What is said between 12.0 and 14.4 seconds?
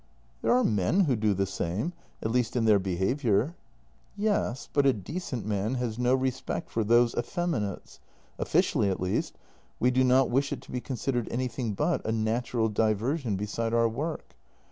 a natural diversion beside our work.